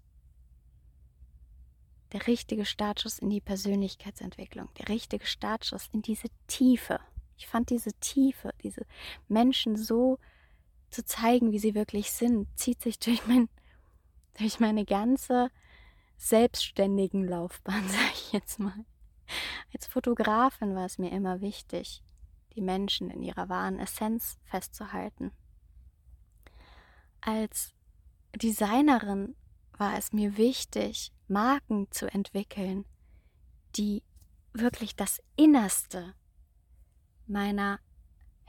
der 2.12 2.26
richtige 2.26 2.64
Startschuss 2.66 3.18
in 3.18 3.30
die 3.30 3.40
Persönlichkeitsentwicklung, 3.40 4.68
der 4.78 4.88
richtige 4.88 5.26
Startschuss 5.26 5.88
in 5.92 6.02
diese 6.02 6.28
Tiefe. 6.46 7.00
Ich 7.36 7.46
fand 7.46 7.70
diese 7.70 7.92
Tiefe, 7.94 8.52
diese 8.62 8.84
Menschen 9.28 9.76
so 9.76 10.18
zu 10.92 11.04
zeigen, 11.04 11.52
wie 11.52 11.58
sie 11.58 11.74
wirklich 11.74 12.12
sind, 12.12 12.46
zieht 12.58 12.80
sich 12.82 12.98
durch, 12.98 13.26
mein, 13.26 13.48
durch 14.38 14.60
meine 14.60 14.84
ganze 14.84 15.50
selbstständigen 16.16 17.26
Laufbahn, 17.26 17.82
sage 17.88 18.12
ich 18.14 18.32
jetzt 18.32 18.58
mal. 18.58 18.84
Als 19.72 19.86
Fotografin 19.86 20.74
war 20.74 20.84
es 20.84 20.98
mir 20.98 21.10
immer 21.10 21.40
wichtig, 21.40 22.02
die 22.54 22.60
Menschen 22.60 23.10
in 23.10 23.22
ihrer 23.22 23.48
wahren 23.48 23.78
Essenz 23.78 24.36
festzuhalten. 24.44 25.32
Als 27.20 27.72
Designerin 28.36 29.34
war 29.78 29.96
es 29.96 30.12
mir 30.12 30.36
wichtig, 30.36 31.12
Marken 31.28 31.90
zu 31.90 32.12
entwickeln, 32.12 32.84
die 33.76 34.02
wirklich 34.52 34.96
das 34.96 35.22
Innerste 35.36 36.14
meiner 37.26 37.80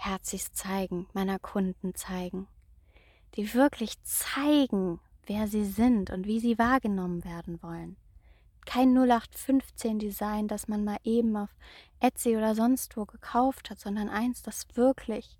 Herzis 0.05 0.53
zeigen, 0.53 1.07
meiner 1.13 1.39
Kunden 1.39 1.95
zeigen, 1.95 2.47
die 3.35 3.53
wirklich 3.53 4.01
zeigen, 4.03 4.99
wer 5.25 5.47
sie 5.47 5.65
sind 5.65 6.09
und 6.09 6.27
wie 6.27 6.39
sie 6.39 6.57
wahrgenommen 6.57 7.23
werden 7.23 7.61
wollen. 7.63 7.97
Kein 8.65 8.93
0815 8.95 9.99
Design, 9.99 10.47
das 10.47 10.67
man 10.67 10.83
mal 10.83 10.97
eben 11.03 11.35
auf 11.35 11.49
Etsy 11.99 12.37
oder 12.37 12.55
sonst 12.55 12.95
wo 12.95 13.05
gekauft 13.05 13.69
hat, 13.69 13.79
sondern 13.79 14.09
eins, 14.09 14.41
das 14.41 14.67
wirklich 14.75 15.39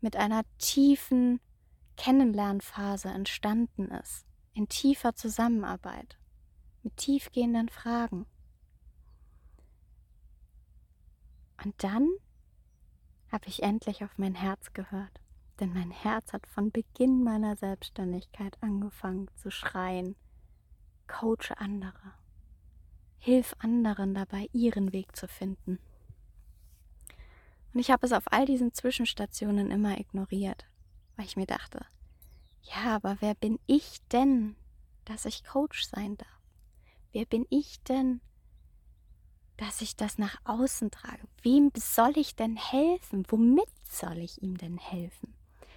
mit 0.00 0.16
einer 0.16 0.42
tiefen 0.58 1.40
Kennenlernphase 1.96 3.08
entstanden 3.08 3.90
ist, 3.90 4.26
in 4.52 4.68
tiefer 4.68 5.14
Zusammenarbeit 5.14 6.18
mit 6.82 6.96
tiefgehenden 6.98 7.68
Fragen. 7.68 8.26
Und 11.64 11.74
dann 11.82 12.08
habe 13.36 13.48
ich 13.48 13.62
endlich 13.62 14.02
auf 14.02 14.16
mein 14.16 14.34
Herz 14.34 14.72
gehört, 14.72 15.20
denn 15.60 15.74
mein 15.74 15.90
Herz 15.90 16.32
hat 16.32 16.46
von 16.46 16.70
Beginn 16.70 17.22
meiner 17.22 17.54
Selbstständigkeit 17.54 18.56
angefangen 18.62 19.28
zu 19.36 19.50
schreien, 19.50 20.16
coache 21.06 21.52
andere, 21.58 22.14
hilf 23.18 23.54
anderen 23.58 24.14
dabei, 24.14 24.48
ihren 24.54 24.94
Weg 24.94 25.14
zu 25.14 25.28
finden. 25.28 25.78
Und 27.74 27.80
ich 27.80 27.90
habe 27.90 28.06
es 28.06 28.12
auf 28.12 28.24
all 28.32 28.46
diesen 28.46 28.72
Zwischenstationen 28.72 29.70
immer 29.70 30.00
ignoriert, 30.00 30.64
weil 31.16 31.26
ich 31.26 31.36
mir 31.36 31.44
dachte, 31.44 31.84
ja, 32.62 32.96
aber 32.96 33.18
wer 33.20 33.34
bin 33.34 33.58
ich 33.66 33.98
denn, 34.12 34.56
dass 35.04 35.26
ich 35.26 35.44
Coach 35.44 35.84
sein 35.84 36.16
darf? 36.16 36.40
Wer 37.12 37.26
bin 37.26 37.44
ich 37.50 37.82
denn, 37.82 38.22
dass 39.56 39.80
ich 39.80 39.96
das 39.96 40.18
nach 40.18 40.36
außen 40.44 40.90
trage? 40.90 41.26
Wem 41.42 41.70
soll 41.76 42.16
ich 42.16 42.36
denn 42.36 42.56
helfen? 42.56 43.24
Womit 43.28 43.70
soll 43.88 44.18
ich 44.18 44.42
ihm 44.42 44.58
denn 44.58 44.78
helfen? 44.78 45.34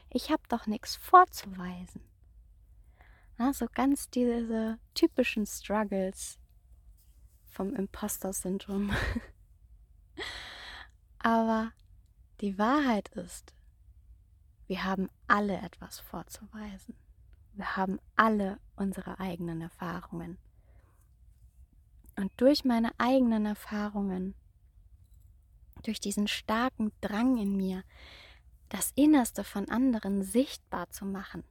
Ich 0.09 0.31
habe 0.31 0.43
doch 0.49 0.67
nichts 0.67 0.95
vorzuweisen. 0.95 2.01
Also 3.37 3.67
ganz 3.73 4.09
diese 4.09 4.79
typischen 4.93 5.45
Struggles 5.45 6.37
vom 7.45 7.73
Imposter-Syndrom. 7.73 8.91
Aber 11.19 11.71
die 12.41 12.57
Wahrheit 12.57 13.09
ist, 13.09 13.53
wir 14.67 14.83
haben 14.83 15.09
alle 15.27 15.57
etwas 15.57 15.99
vorzuweisen. 15.99 16.95
Wir 17.53 17.75
haben 17.75 17.99
alle 18.15 18.59
unsere 18.75 19.19
eigenen 19.19 19.61
Erfahrungen. 19.61 20.37
Und 22.19 22.33
durch 22.35 22.65
meine 22.65 22.91
eigenen 22.97 23.45
Erfahrungen, 23.45 24.35
durch 25.83 26.01
diesen 26.01 26.27
starken 26.27 26.91
Drang 26.99 27.37
in 27.37 27.55
mir, 27.55 27.85
das 28.67 28.91
Innerste 28.95 29.45
von 29.45 29.69
anderen 29.69 30.21
sichtbar 30.21 30.89
zu 30.89 31.05
machen 31.05 31.45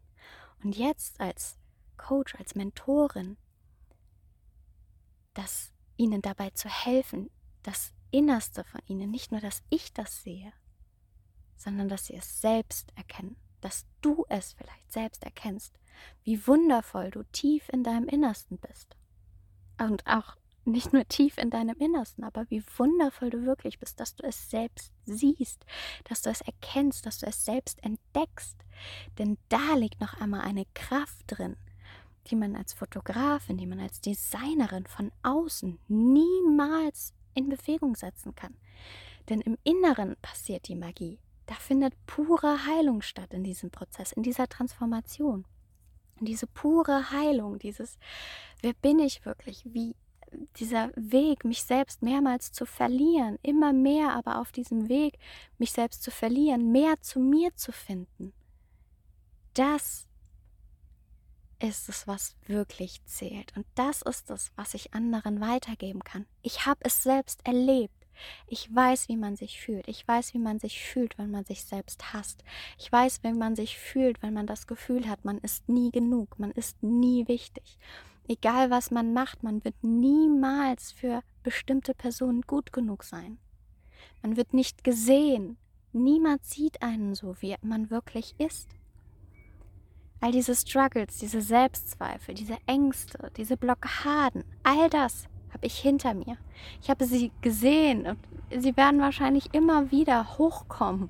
und 0.63 0.77
jetzt 0.77 1.21
als 1.23 1.57
Coach, 1.97 2.35
als 2.35 2.55
Mentorin, 2.55 3.39
das 5.33 5.73
ihnen 5.97 6.21
dabei 6.21 6.51
zu 6.51 6.69
helfen, 6.69 7.31
das 7.63 7.95
Innerste 8.11 8.63
von 8.63 8.83
ihnen, 8.85 9.11
nicht 9.11 9.33
nur, 9.33 9.41
dass 9.41 9.63
ich 9.71 9.95
das 9.95 10.23
sehe, 10.23 10.53
sondern 11.57 11.89
dass 11.89 12.09
sie 12.09 12.15
es 12.15 12.43
selbst 12.43 12.93
erkennen, 12.95 13.37
dass 13.63 13.87
du 14.03 14.27
es 14.29 14.53
vielleicht 14.53 14.93
selbst 14.93 15.25
erkennst, 15.25 15.79
wie 16.25 16.47
wundervoll 16.47 17.11
du 17.11 17.23
tief 17.33 17.71
in 17.71 17.85
deinem 17.85 18.07
Innersten 18.07 18.59
bist. 18.59 18.99
Und 19.79 20.07
auch 20.07 20.37
nicht 20.69 20.93
nur 20.93 21.07
tief 21.07 21.39
in 21.39 21.51
deinem 21.51 21.77
Innersten, 21.79 22.25
aber 22.25 22.49
wie 22.51 22.63
wundervoll 22.77 23.31
du 23.31 23.45
wirklich 23.45 23.79
bist, 23.79 24.01
dass 24.01 24.15
du 24.15 24.25
es 24.27 24.51
selbst 24.51 24.93
siehst, 25.05 25.65
dass 26.05 26.23
du 26.23 26.31
es 26.31 26.41
erkennst, 26.41 27.07
dass 27.07 27.19
du 27.19 27.27
es 27.27 27.45
selbst 27.45 27.83
entdeckst. 27.83 28.57
Denn 29.19 29.39
da 29.49 29.75
liegt 29.75 30.01
noch 30.01 30.21
einmal 30.21 30.43
eine 30.43 30.67
Kraft 30.75 31.25
drin, 31.27 31.57
die 32.29 32.37
man 32.37 32.57
als 32.57 32.73
Fotografin, 32.73 33.57
die 33.57 33.67
man 33.67 33.81
als 33.81 34.01
Designerin 34.01 34.87
von 34.87 35.11
außen 35.23 35.79
niemals 35.89 37.15
in 37.35 37.49
Bewegung 37.49 37.95
setzen 37.95 38.35
kann. 38.35 38.57
Denn 39.29 39.41
im 39.41 39.57
Inneren 39.65 40.17
passiert 40.23 40.69
die 40.69 40.77
Magie. 40.77 41.19
Da 41.47 41.55
findet 41.55 41.95
pure 42.07 42.67
Heilung 42.67 43.01
statt 43.01 43.33
in 43.33 43.43
diesem 43.43 43.71
Prozess, 43.71 44.13
in 44.13 44.23
dieser 44.23 44.49
Transformation. 44.49 45.47
Und 46.19 46.29
diese 46.29 46.47
pure 46.47 47.11
Heilung, 47.11 47.59
dieses, 47.59 47.99
wer 48.61 48.75
bin 48.75 48.99
ich 48.99 49.25
wirklich, 49.25 49.63
wie 49.65 49.95
dieser 50.57 50.91
Weg, 50.97 51.45
mich 51.45 51.63
selbst 51.63 52.03
mehrmals 52.03 52.53
zu 52.53 52.67
verlieren, 52.67 53.39
immer 53.43 53.73
mehr 53.73 54.13
aber 54.13 54.41
auf 54.41 54.53
diesem 54.53 54.89
Weg, 54.89 55.19
mich 55.59 55.73
selbst 55.73 56.03
zu 56.03 56.11
verlieren, 56.11 56.73
mehr 56.73 57.01
zu 57.01 57.21
mir 57.21 57.55
zu 57.55 57.73
finden, 57.73 58.33
das 59.55 60.07
ist 61.61 61.89
es, 61.89 62.07
was 62.07 62.37
wirklich 62.47 63.05
zählt. 63.05 63.57
Und 63.57 63.67
das 63.75 64.03
ist 64.03 64.31
es, 64.31 64.53
was 64.55 64.75
ich 64.75 64.95
anderen 64.95 65.41
weitergeben 65.41 66.05
kann. 66.05 66.27
Ich 66.43 66.67
habe 66.67 66.81
es 66.85 67.03
selbst 67.03 67.45
erlebt. 67.45 67.95
Ich 68.47 68.75
weiß, 68.75 69.09
wie 69.09 69.17
man 69.17 69.37
sich 69.37 69.61
fühlt. 69.61 69.89
Ich 69.89 70.07
weiß, 70.07 70.35
wie 70.35 70.39
man 70.39 70.59
sich 70.59 70.81
fühlt, 70.81 71.19
wenn 71.19 71.31
man 71.31 71.45
sich 71.45 71.65
selbst 71.65 72.13
hasst. 72.13 72.45
Ich 72.79 72.91
weiß, 72.91 73.23
wie 73.23 73.33
man 73.33 73.57
sich 73.57 73.79
fühlt, 73.79 74.23
wenn 74.23 74.35
man 74.35 74.47
das 74.47 74.67
Gefühl 74.67 75.09
hat, 75.09 75.25
man 75.25 75.39
ist 75.39 75.69
nie 75.69 75.91
genug, 75.91 76.39
man 76.39 76.51
ist 76.53 76.83
nie 76.83 77.27
wichtig. 77.29 77.79
Egal 78.29 78.71
was 78.71 78.91
man 78.91 79.15
macht, 79.15 79.43
man 79.43 79.65
wird 79.65 79.83
niemals 79.83 80.93
für 80.93 81.23
bestimmte 81.43 81.95
Personen 81.95 82.43
gut 82.43 82.75
genug 82.75 83.03
sein. 83.03 83.39
Man 84.23 84.37
wird 84.37 84.53
nicht 84.53 84.85
gesehen. 84.85 85.57
Niemand 85.93 86.45
sieht 86.45 86.83
einen 86.83 87.15
so, 87.15 87.37
wie 87.41 87.57
man 87.63 87.91
wirklich 87.91 88.35
ist. 88.39 88.69
All 90.21 90.31
diese 90.31 90.55
Struggles, 90.55 91.17
diese 91.17 91.41
Selbstzweifel, 91.41 92.35
diese 92.35 92.59
Ängste, 92.67 93.33
diese 93.37 93.57
Blockaden, 93.57 94.45
all 94.63 94.91
das 94.91 95.25
habe 95.55 95.67
ich 95.67 95.79
hinter 95.79 96.13
mir. 96.13 96.37
Ich 96.83 96.91
habe 96.91 97.07
sie 97.07 97.33
gesehen 97.41 98.07
und 98.07 98.19
sie 98.51 98.77
werden 98.77 99.01
wahrscheinlich 99.01 99.55
immer 99.55 99.91
wieder 99.91 100.37
hochkommen. 100.37 101.09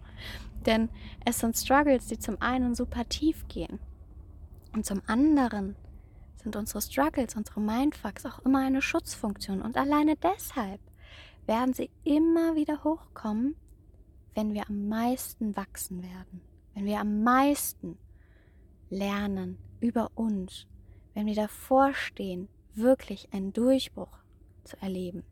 Denn 0.66 0.88
es 1.24 1.40
sind 1.40 1.56
Struggles, 1.56 2.06
die 2.06 2.18
zum 2.18 2.40
einen 2.40 2.76
super 2.76 3.08
tief 3.08 3.48
gehen 3.48 3.80
und 4.72 4.86
zum 4.86 5.02
anderen 5.06 5.74
sind 6.48 6.56
unsere 6.56 6.80
Struggles, 6.80 7.36
unsere 7.36 7.60
Mindfucks 7.60 8.24
auch 8.24 8.38
immer 8.38 8.60
eine 8.60 8.80
Schutzfunktion. 8.80 9.60
Und 9.60 9.76
alleine 9.76 10.16
deshalb 10.16 10.80
werden 11.46 11.74
sie 11.74 11.90
immer 12.04 12.56
wieder 12.56 12.84
hochkommen, 12.84 13.54
wenn 14.34 14.54
wir 14.54 14.68
am 14.68 14.88
meisten 14.88 15.56
wachsen 15.56 16.02
werden. 16.02 16.40
Wenn 16.74 16.86
wir 16.86 17.00
am 17.00 17.22
meisten 17.22 17.98
lernen 18.88 19.58
über 19.80 20.10
uns. 20.14 20.66
Wenn 21.12 21.26
wir 21.26 21.34
davor 21.34 21.92
stehen, 21.92 22.48
wirklich 22.74 23.28
einen 23.32 23.52
Durchbruch 23.52 24.16
zu 24.64 24.80
erleben, 24.80 25.24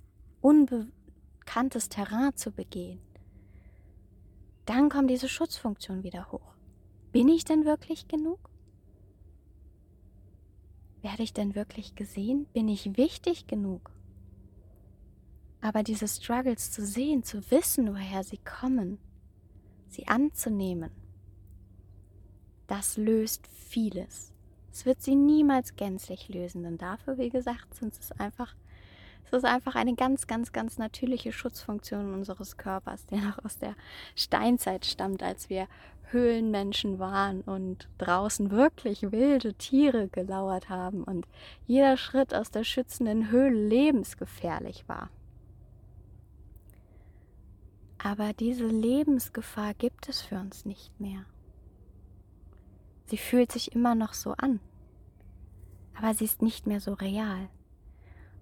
unbekanntes 0.43 1.89
Terrain 1.89 2.37
zu 2.37 2.51
begehen, 2.51 3.01
dann 4.67 4.91
kommt 4.91 5.11
diese 5.11 5.29
Schutzfunktion 5.29 6.03
wieder 6.03 6.31
hoch. 6.31 6.57
Bin 7.13 7.29
ich 7.29 7.45
denn 7.45 7.65
wirklich 7.65 8.07
genug? 8.07 8.51
Werde 11.07 11.23
ich 11.23 11.33
denn 11.33 11.55
wirklich 11.55 11.95
gesehen? 11.95 12.47
Bin 12.53 12.67
ich 12.67 12.97
wichtig 12.97 13.47
genug? 13.47 13.93
Aber 15.61 15.85
diese 15.85 16.09
Struggles 16.09 16.73
zu 16.73 16.85
sehen, 16.85 17.23
zu 17.23 17.49
wissen, 17.53 17.95
woher 17.95 18.25
sie 18.25 18.39
kommen, 18.39 18.99
sie 19.87 20.09
anzunehmen, 20.09 20.91
das 22.67 22.97
löst 22.97 23.47
vieles. 23.47 24.33
Es 24.73 24.85
wird 24.85 25.01
sie 25.01 25.15
niemals 25.15 25.77
gänzlich 25.77 26.29
lösen, 26.29 26.65
denn 26.65 26.77
dafür, 26.77 27.19
wie 27.19 27.31
gesagt, 27.31 27.77
sind 27.77 27.97
es 27.97 28.11
einfach, 28.11 28.57
es 29.27 29.39
ist 29.39 29.45
einfach 29.45 29.75
eine 29.75 29.95
ganz, 29.95 30.27
ganz, 30.27 30.53
ganz 30.53 30.79
natürliche 30.79 31.33
Schutzfunktion 31.33 32.15
unseres 32.15 32.57
Körpers, 32.57 33.07
der 33.07 33.19
noch 33.19 33.45
aus 33.45 33.59
der 33.59 33.75
Steinzeit 34.15 34.87
stammt, 34.87 35.23
als 35.23 35.51
wir 35.51 35.67
Höhlenmenschen 36.11 36.99
waren 37.01 37.41
und 37.41 37.89
draußen 37.99 38.53
wirklich 38.53 39.11
wilde 39.11 39.55
Tiere 39.55 40.09
gelauert 40.09 40.69
haben 40.69 41.03
und 41.03 41.27
jeder 41.67 41.97
Schritt 41.97 42.33
aus 42.33 42.51
der 42.51 42.63
schützenden 42.63 43.31
Höhle 43.31 43.67
lebensgefährlich 43.69 44.89
war. 44.89 45.11
Aber 47.99 48.33
diese 48.33 48.67
Lebensgefahr 48.67 49.75
gibt 49.75 50.09
es 50.09 50.21
für 50.21 50.37
uns 50.37 50.65
nicht 50.65 51.01
mehr. 51.01 51.25
Sie 53.07 53.17
fühlt 53.17 53.51
sich 53.51 53.73
immer 53.73 53.97
noch 53.97 54.15
so 54.15 54.33
an, 54.33 54.61
aber 55.97 56.15
sie 56.15 56.25
ist 56.25 56.41
nicht 56.41 56.67
mehr 56.69 56.81
so 56.81 56.93
real. 56.93 57.49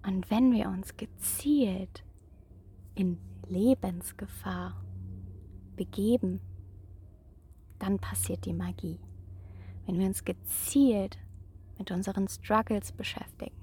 Und 0.05 0.29
wenn 0.29 0.51
wir 0.51 0.67
uns 0.67 0.97
gezielt 0.97 2.03
in 2.93 3.17
Lebensgefahr 3.47 4.79
begeben, 5.75 6.39
dann 7.79 7.97
passiert 7.99 8.45
die 8.45 8.53
Magie. 8.53 8.99
Wenn 9.85 9.99
wir 9.99 10.05
uns 10.05 10.23
gezielt 10.23 11.17
mit 11.77 11.91
unseren 11.91 12.27
Struggles 12.27 12.91
beschäftigen, 12.91 13.55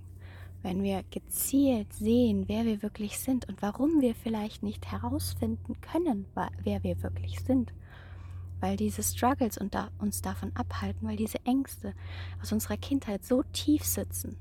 wenn 0.63 0.83
wir 0.83 1.03
gezielt 1.11 1.93
sehen, 1.93 2.45
wer 2.49 2.65
wir 2.65 2.83
wirklich 2.83 3.19
sind 3.19 3.49
und 3.49 3.63
warum 3.63 4.01
wir 4.01 4.15
vielleicht 4.15 4.63
nicht 4.63 4.91
herausfinden 4.91 5.81
können, 5.81 6.27
wer 6.63 6.83
wir 6.83 7.03
wirklich 7.03 7.41
sind, 7.41 7.73
weil 8.61 8.77
diese 8.77 9.03
Struggles 9.03 9.59
uns 9.99 10.23
davon 10.23 10.53
abhalten, 10.55 11.09
weil 11.09 11.17
diese 11.17 11.45
Ängste 11.45 11.95
aus 12.41 12.53
unserer 12.53 12.77
Kindheit 12.77 13.25
so 13.25 13.43
tief 13.53 13.85
sitzen. 13.85 14.37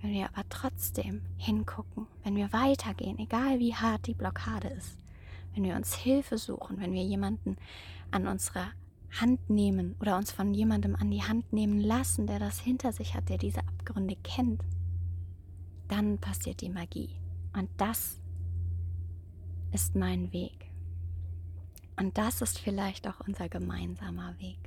Wenn 0.00 0.12
wir 0.12 0.26
aber 0.26 0.48
trotzdem 0.48 1.22
hingucken, 1.36 2.06
wenn 2.24 2.36
wir 2.36 2.52
weitergehen, 2.52 3.18
egal 3.18 3.58
wie 3.58 3.74
hart 3.74 4.06
die 4.06 4.14
Blockade 4.14 4.68
ist, 4.68 4.98
wenn 5.54 5.64
wir 5.64 5.76
uns 5.76 5.94
Hilfe 5.94 6.38
suchen, 6.38 6.80
wenn 6.80 6.92
wir 6.92 7.02
jemanden 7.02 7.56
an 8.10 8.26
unserer 8.26 8.68
Hand 9.20 9.50
nehmen 9.50 9.96
oder 10.00 10.16
uns 10.16 10.30
von 10.30 10.54
jemandem 10.54 10.96
an 10.96 11.10
die 11.10 11.22
Hand 11.22 11.52
nehmen 11.52 11.80
lassen, 11.80 12.26
der 12.26 12.38
das 12.38 12.60
hinter 12.60 12.92
sich 12.92 13.14
hat, 13.14 13.28
der 13.28 13.38
diese 13.38 13.60
Abgründe 13.60 14.16
kennt, 14.22 14.62
dann 15.88 16.18
passiert 16.18 16.60
die 16.60 16.70
Magie. 16.70 17.10
Und 17.52 17.68
das 17.76 18.20
ist 19.72 19.96
mein 19.96 20.32
Weg. 20.32 20.70
Und 21.98 22.16
das 22.16 22.40
ist 22.40 22.58
vielleicht 22.58 23.06
auch 23.06 23.20
unser 23.26 23.48
gemeinsamer 23.48 24.38
Weg. 24.38 24.58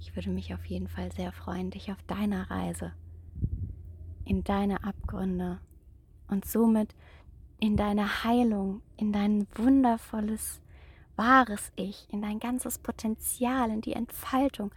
Ich 0.00 0.14
würde 0.16 0.30
mich 0.30 0.52
auf 0.52 0.64
jeden 0.66 0.88
Fall 0.88 1.12
sehr 1.12 1.32
freuen, 1.32 1.70
dich 1.70 1.92
auf 1.92 2.02
deiner 2.02 2.50
Reise 2.50 2.92
in 4.30 4.44
deine 4.44 4.84
Abgründe 4.84 5.58
und 6.28 6.44
somit 6.44 6.94
in 7.58 7.76
deine 7.76 8.22
Heilung, 8.22 8.80
in 8.96 9.12
dein 9.12 9.48
wundervolles, 9.56 10.60
wahres 11.16 11.72
Ich, 11.74 12.06
in 12.10 12.22
dein 12.22 12.38
ganzes 12.38 12.78
Potenzial, 12.78 13.70
in 13.70 13.80
die 13.80 13.92
Entfaltung 13.92 14.70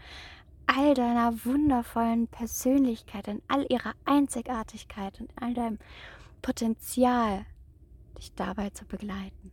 all 0.65 0.95
deiner 0.95 1.45
wundervollen 1.45 2.27
Persönlichkeit, 2.27 3.27
in 3.27 3.43
all 3.47 3.67
ihrer 3.69 3.93
Einzigartigkeit 4.05 5.21
und 5.21 5.29
all 5.39 5.53
deinem 5.53 5.77
Potenzial, 6.41 7.45
dich 8.17 8.33
dabei 8.33 8.71
zu 8.71 8.85
begleiten. 8.85 9.51